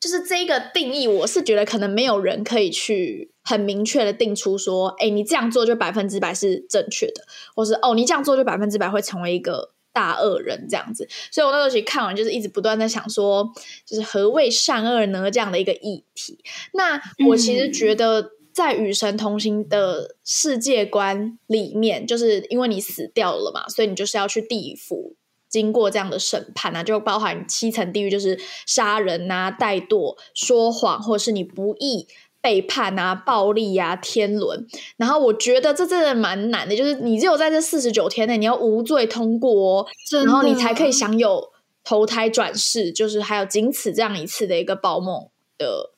[0.00, 7.24] 就是这个定义，我是觉得可能没有人可以去很明确的定出说，哎，你这样做就百分之百是正确的，
[7.54, 11.08] 或是哦，你这样做就百分之百会成为一个大恶人这样子。
[11.30, 13.52] 所以我那时候其实看完，就是一直不断在想说，
[13.84, 15.30] 就是何谓善恶呢？
[15.30, 16.38] 这样的一个议题。
[16.72, 25.16] 那我其实觉得，在与神同行的世界观里面，就是因为你死掉了嘛，所以你就是要去地府。
[25.48, 32.08] 经过这样的审判啊，就包含七层地狱，就是杀人啊、怠惰、说谎，或者是你不义
[32.42, 34.66] 背叛啊、暴力啊、天伦。
[34.98, 39.86] 然后我觉得这真的蛮难的，就是你只有在这四十九天内，你要无罪通过、哦，
[40.24, 41.50] 然后你才可以享有
[41.84, 45.90] 投胎转世，就是还有仅此这样一次的一个报梦的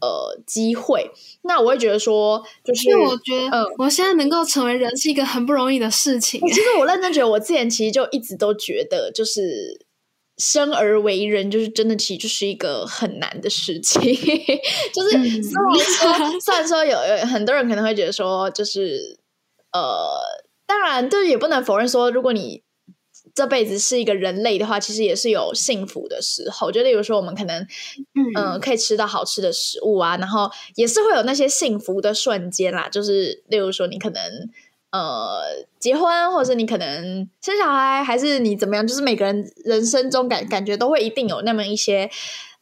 [0.00, 1.10] 呃机会。
[1.42, 6.40] 那我会觉得说，就是我觉得嗯我现在能够成为人是一个很不容易的事情。
[6.40, 9.83] 其实我认真觉得，我之前其实就一直都觉得，就是
[10.36, 14.00] 生而为人，就是真的其实就是一个很难的事情。
[14.92, 19.18] 就是嗯虽然说，虽然说有有很多人可能会觉得说，就是
[19.72, 20.20] 呃，
[20.66, 22.62] 当然，就是也不能否认说，如果你
[23.34, 26.70] 这辈子是一个人类的话，其实也是有幸福的时候。
[26.70, 27.62] 就例如说，我们可能
[28.14, 32.88] 嗯嗯，可以吃到好吃的食物啊，然后也是会有那些幸福的瞬间啦。
[32.88, 34.22] 就是例如说，你可能
[34.96, 42.08] 呃结婚，或者是你可能生小孩，还是你怎么样，就是每个人人生中感感觉都会一定有那么一些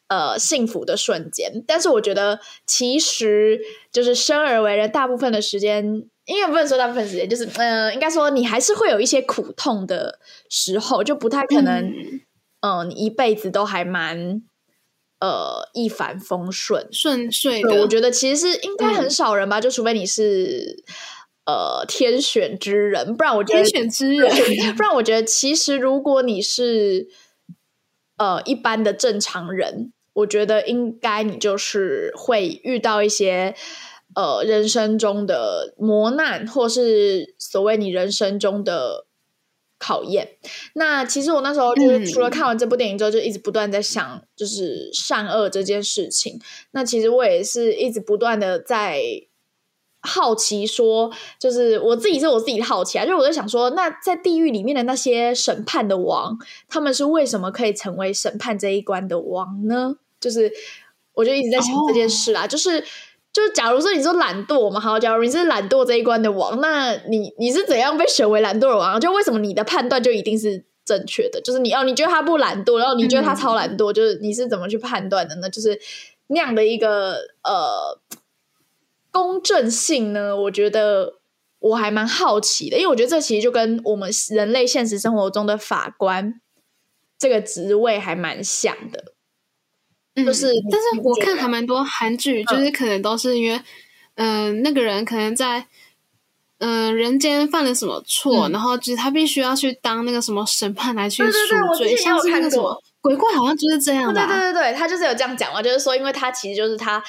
[0.09, 1.63] 呃幸福的瞬间。
[1.67, 3.61] 但是我觉得，其实
[3.93, 6.09] 就是生而为人，大部分的时间。
[6.25, 12.21] 因为不能说大部分时间，就是嗯、呃应该说你还是会有一些苦痛的时候，就不太可能，嗯
[12.61, 14.41] 嗯、你一辈子都还蛮
[15.19, 16.87] 呃一帆风顺。
[16.93, 20.85] 顺遂对，我的，觉得其实应该很嗯少人吧，就除非你是
[21.45, 24.31] 呃天选之人，不然我觉得天选之人。
[24.77, 27.09] 不然我觉得其实如果你是
[28.17, 33.55] 呃一般的正常人，我觉得应该你就是会遇到一些
[34.15, 39.07] 呃人生中的磨难，或是所谓你人生中的
[39.79, 40.37] 考验。
[40.75, 46.39] 那其实我那时候就是嗯除了看完这部电影之后，就一直不断在想，就是善恶这件事情。
[46.71, 49.03] 那其实我也是一直不断的在
[50.03, 56.39] 好奇说，就是我自己是我自己的好奇啊，就是我在想说，那在地狱里面的那些审判的王，
[56.69, 59.97] 他们是为什么可以成为审判这一关的王呢？
[60.21, 60.53] 就是
[61.15, 62.85] 我就一直在想这件事啦，就是。
[63.35, 69.01] 就是，假如说你说懒惰嘛，好，假如你是懒惰这一关的王，那你你是怎样被选为懒惰的王？
[69.01, 71.41] 就为什么你的判断就一定是正确的？
[71.41, 75.49] 就是你哦，你觉得他不懒惰，然后你觉得他超懒惰，就是你是怎么去判断的呢？
[75.49, 75.81] 就是
[76.27, 77.99] 那样的一个呃
[79.13, 80.35] 公正性呢？
[80.35, 81.21] 我觉得
[81.61, 86.41] 我还蛮好奇的，因为我觉得这其实就跟我们人类现实生活中的法官
[87.17, 89.13] 这个职位还蛮像的。
[90.15, 93.59] 嗯就是但是我看还蛮多韩剧，就是可能都是因为，
[94.17, 95.67] 嗯、那个人可能在，
[96.59, 104.27] 嗯、人间犯了什么错，嗯然后就是他必须要去当那个什么审判来去对对对赎罪，我之前有像是那个看过什么鬼怪，好像就是这样对的、啊。
[104.27, 107.03] 对对对对，他就是有这样讲嘛，就是说，因为他其实就是他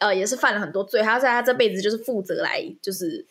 [0.00, 3.24] 呃也是犯了很多罪，他在他这辈子就是负责来就是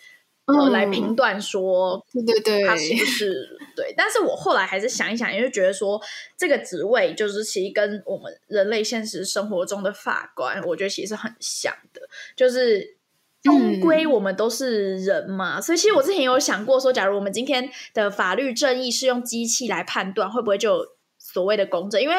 [0.46, 3.94] 呃、嗯来评断说对对对他是不是对。
[3.98, 6.02] 但是我后来还是想一想，因为觉得说
[6.38, 12.02] 这个职位就是其实跟我们人类现实生活中的法官，我觉得其实很像的，
[12.36, 12.98] 就是。
[13.42, 20.86] 终归我们都是人嘛，所以其实我之前有想过说，假如我们今天的法律正义是用机器来判断，会不会就
[21.18, 22.02] 所谓的公正？
[22.02, 22.16] 因为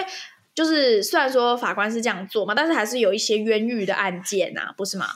[0.55, 5.07] 就是虽然说法官是这样做嘛，但是还是有一些冤狱的案件啊，不是吗？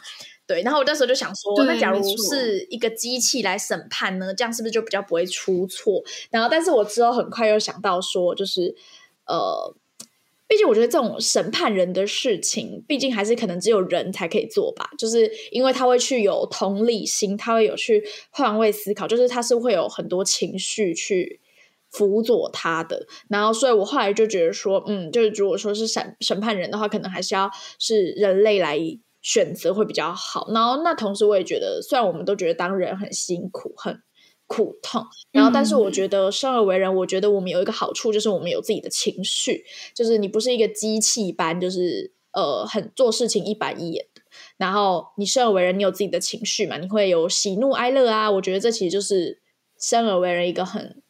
[0.47, 6.03] 对，然后我那时候就想说，那假如是一个机器来审判呢，这样是不是就比较不会出错？
[6.31, 8.75] 然后，但是我之后很快又想到说，就是
[9.27, 9.75] 呃，
[10.47, 21.41] 毕竟我觉得这种审判人的事情，毕竟还是可能只有人才可以做吧，就是因为他会去有同理心，他会有去换位思考，就是他是会有很多情绪去。
[21.95, 28.79] 辅佐他的，然后所以我后来就觉得说，嗯，就是如果说是审审判人的话，可能还是要是人类来
[29.23, 30.51] 选择会比较好。
[30.53, 34.03] 然后那同时我也觉得，虽然我们都觉得当人很辛苦、很
[34.47, 39.65] 苦痛，然后但是我觉得生而为人，我觉得我们有一个好处，就是我们有自己的情绪，
[39.95, 44.23] 就是你不是一个机器般，就是呃很做事情一板一眼的。
[44.57, 46.77] 然后你生而为人，你有自己的情绪嘛？
[46.77, 48.29] 你会有喜怒哀乐啊。
[48.29, 49.41] 我觉得这其实就是
[49.79, 51.04] 生而为人一个很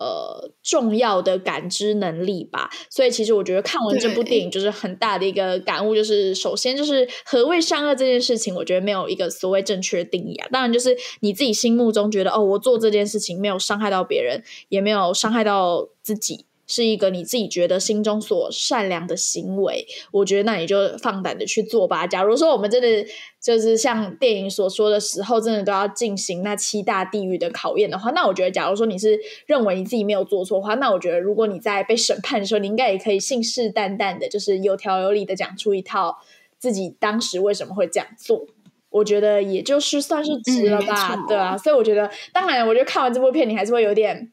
[0.00, 2.68] 呃重要的感知能力吧。
[2.90, 10.48] 所以其实我觉得看完这部电影，就是很大的一个感悟，就是首先就是何谓善恶这件事情，我觉得没有一个所谓正确的定义啊。
[10.50, 16.46] 当然就是你自己心目中觉得哦，我做这件事情没有伤害到别人，也没有伤害到自己。
[16.70, 22.06] 是一个你自己觉得心中所善良的行为，我觉得那你就放胆的去做吧。
[22.06, 23.04] 假如说我们真的
[23.42, 36.18] 就是像电影所说的时候，真的都要进行那七大地狱的考验的话，那我觉得，假如说你是认为你自己没有做错的话，那我觉得，如果你在被审判的时候，你应该也可以信誓旦旦的，就是有条有理的讲出一套
[36.56, 38.46] 自己当时为什么会这样做。
[38.90, 41.56] 我觉得也就是算是值了吧，嗯对啊。
[41.56, 44.32] 所以我觉得，当然，我觉得看完这部片，你还是会有点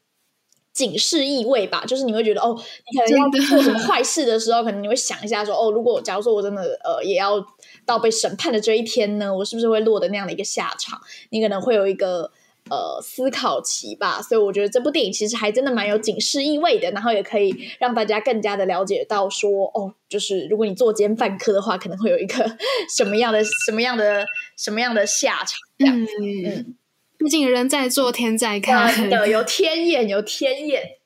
[0.78, 7.44] 警示意味吧，就是你会觉得哦，你可能要做什么坏事的时候，可能你会想一下说，哦，如果假如说我真的呃也要
[7.84, 11.00] 到被审判的这一天呢，我是不是会落得那样的一个下场？
[11.30, 12.30] 你可能会有一个
[12.70, 14.22] 呃思考期吧。
[14.22, 22.56] 所以我觉得这部电影其实还真的蛮有警示意味的，然后也可以让大家更加的了解到说，哦，就是如果你作奸犯科的话，可能会有一个
[22.96, 24.24] 什么样的什么样的
[24.56, 26.12] 什么样的下场这样子。
[26.22, 26.87] 嗯，毕
[27.28, 30.96] 竟人在做天在真看，的有天眼，有天眼。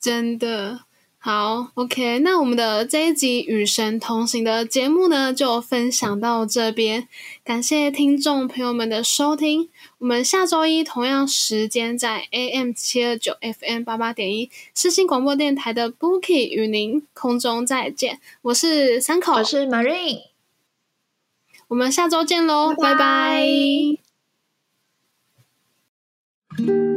[0.00, 0.80] 真的
[1.18, 2.18] 好，OK。
[2.18, 7.08] 那我们的这一集《与神同行》的节目呢，就分享到这边。
[7.42, 18.20] 感谢听众朋友们的收听，我们下周一同样时间在 AM 七二九 FM 八八点一世新广播电台的 Bookie 与您空中再见。
[18.42, 20.24] 我是三口，我是 Marine。
[21.68, 24.03] 我们下周见喽，拜拜拜拜
[26.56, 26.93] thank you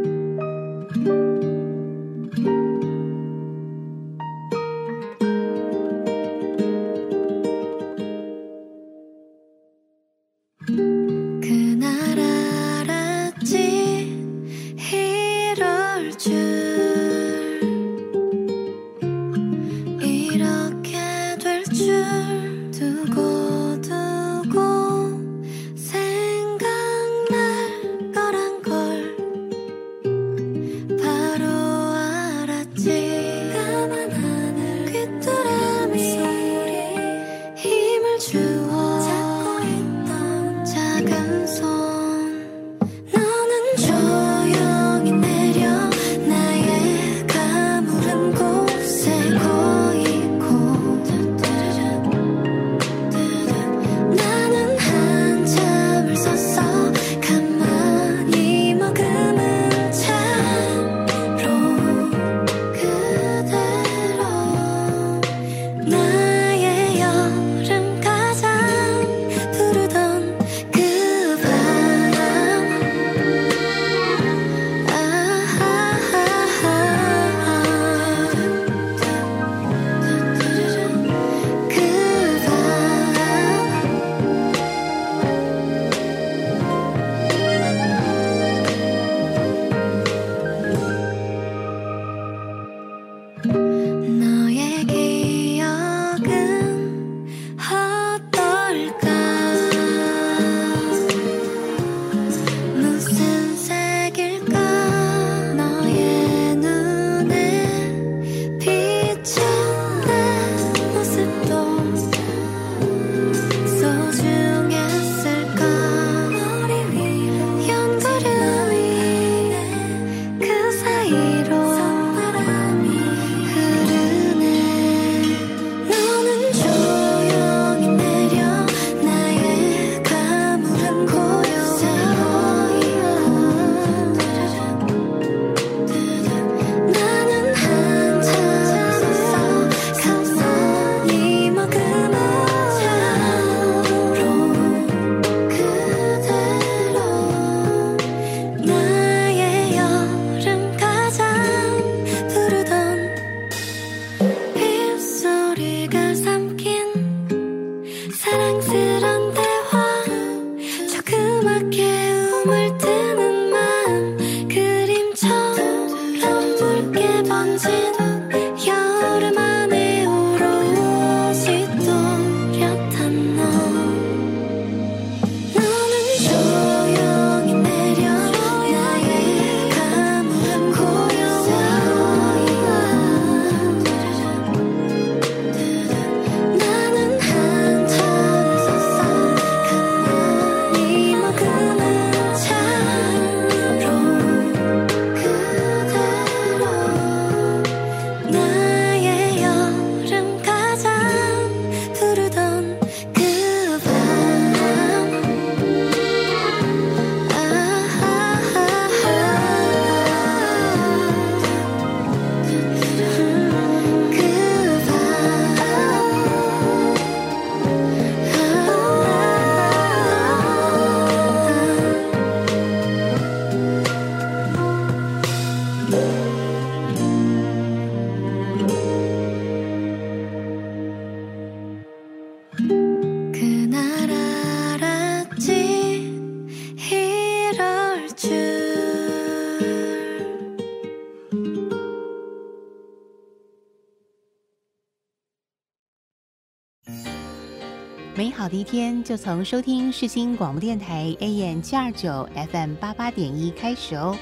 [248.67, 254.13] 天就从收听世新广播电台 AM 七二九 FM 八八点一开始哦。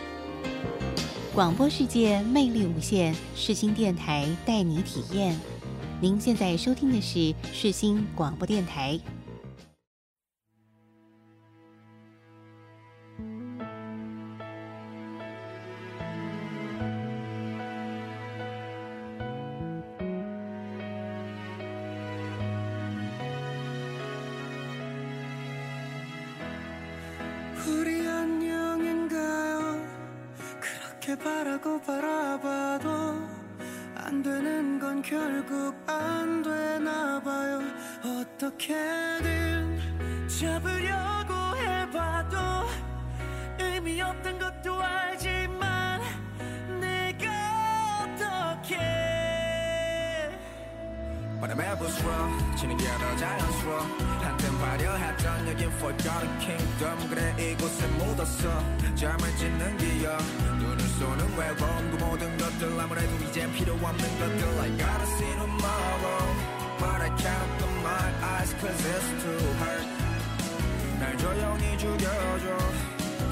[1.34, 5.36] 广播世界魅力无限，世新电台带你体验。
[6.00, 9.00] 您现在收听的是世新广播电台。
[27.68, 29.84] 우리 안녕인가요?
[30.60, 32.90] 그렇게 바라고 바라봐도
[33.96, 37.62] 안 되는 건 결국 안 되나 봐요.
[38.04, 39.80] 어떻게든
[40.28, 42.38] 잡으려고 해봐도
[43.60, 44.75] 의미 없던 것도
[51.56, 52.10] 바람에 부스러
[52.58, 53.80] 치는 게 더 자연스러워.
[54.22, 57.10] 한땐 화려했던 여긴 forgotten kingdom.
[57.10, 58.64] 그래 이곳에 묻었어.
[58.96, 60.22] 잠을 짓는 기억
[60.60, 61.92] 눈을 쏘는 외로움.
[61.92, 64.60] 그 모든 것들 아무래도 이젠 필요 없는 것들.
[64.60, 66.36] I gotta see tomorrow.
[66.78, 69.88] But I can't open my eyes cause it's too hurt
[71.00, 72.58] 날 조용히 죽여줘.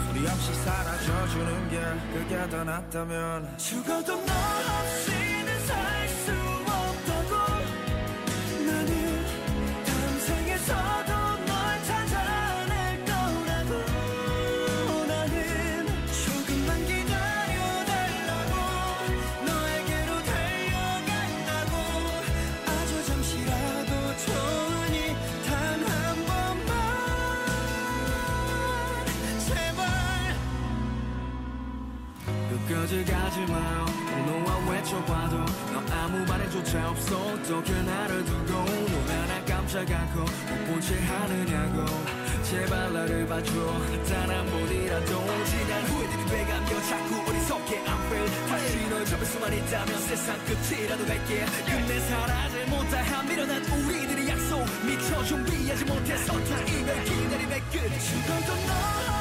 [0.08, 1.82] 소리 없이 사라져주는 게
[2.14, 3.58] 그게 더 낫다면.
[3.58, 5.23] 죽어도 너 없이
[33.48, 33.86] 마요
[34.26, 35.38] 너와 외쳐봐도
[35.74, 37.18] 너 아무 반응조차 없어.
[37.18, 41.86] 어떻게 나를 두고 눈 하나 깜짝 않고 못본채 하느냐고.
[42.44, 43.52] 제발 나를 봐줘.
[44.08, 45.06] 단한 번이라도
[45.46, 47.84] 지난 후회들이 돼가며 자꾸 어리석게.
[47.84, 51.46] I'm real 다시 널 잡을 수만 있다면 세상 끝이라도 갈게.
[51.66, 54.66] 근데 사라질 못할 미련한 우리들의 약속.
[54.86, 58.00] 미처 준비하지 못해서 다 이별 기다림의 끝.
[58.00, 59.13] 죽어도 너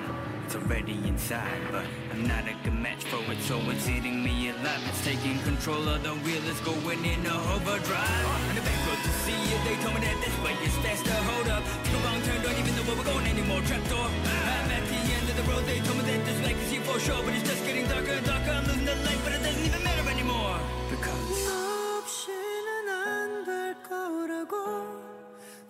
[0.00, 0.16] venom.
[0.46, 4.50] It's already inside, but I'm not a good match for it, so it's eating me
[4.50, 4.80] alive.
[4.88, 8.26] It's taking control of the wheel, it's going in a overdrive.
[8.48, 11.18] On the back road to see it, they told me that this way is faster.
[11.30, 13.60] Hold up, take a wrong turn, don't even know where we're going anymore.
[13.66, 15.64] Trapdoor, I'm at the end of the road.
[15.66, 18.14] They told me that this light is here for sure, but it's just getting darker
[18.14, 18.52] and darker.
[18.54, 20.58] I'm losing the light, but it doesn't even matter anymore
[20.94, 21.26] because.
[21.42, 24.54] 너 없이는 안 될 거라고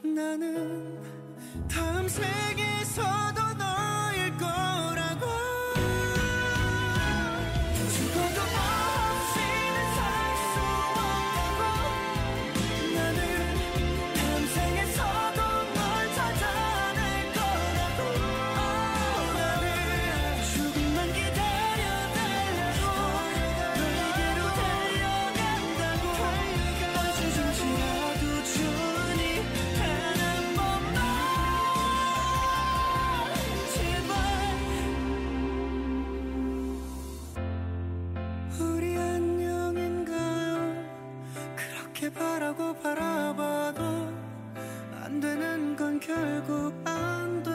[0.05, 1.01] 나는
[1.69, 3.40] 다음 생에서도
[42.96, 43.82] 바라봐도
[45.02, 47.51] 안 되는 건 결국 안되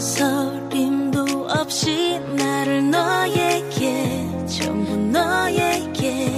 [0.00, 6.32] 망설임도 없이 나를 너에게 전부 너에게.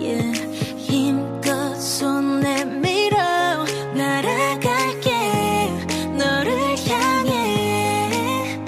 [0.00, 0.32] yeah.
[0.78, 5.10] 힘껏 손 내밀어 날아갈게.
[6.16, 8.58] 너를 향해.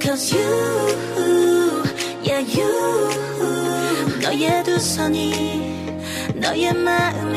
[0.00, 1.82] Cause you
[2.24, 4.20] yeah you.
[4.22, 5.98] 너의 두 손이
[6.36, 7.33] 너의 마음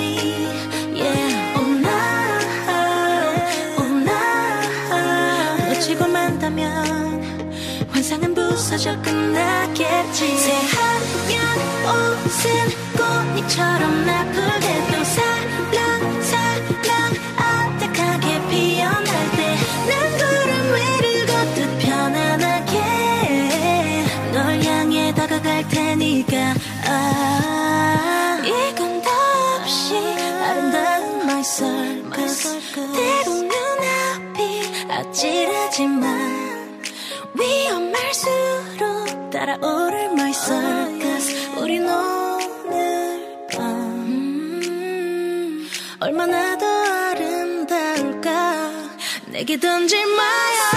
[6.47, 10.37] 만다면 환상은 부서져 끝나겠지.
[10.37, 12.49] 새하얀 옷은
[12.95, 22.73] 꽃잎처럼 나쁘게도 살랑 살랑 아득하게 피어날 때 난 구름 위를 걷듯 편안하게
[24.33, 26.53] 널 향해 다가갈 테니까.
[26.85, 34.39] 아 이건 더없이 아름다운 my circus 때론 눈앞이
[34.89, 36.26] 아찔하지만
[39.61, 41.35] 따라오를 my circus.
[41.57, 43.65] 우린 오늘 밤.
[44.05, 45.67] 음,
[45.99, 46.65] 얼마나 더
[47.11, 48.71] 아름다울까?
[49.27, 50.76] 내게 던질 my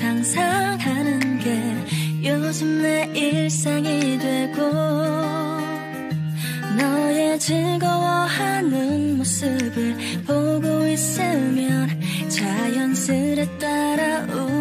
[0.00, 4.62] 상상하는 게 요즘 내 일상이 되고
[6.78, 11.88] 너의 즐거워하는 모습을 보고 있으면
[12.28, 14.59] 자연스레 따라 웃